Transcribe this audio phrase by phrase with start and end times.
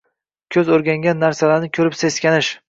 [0.55, 2.51] –ko‘z o‘rganmagan narsalarni ko‘rib seskanish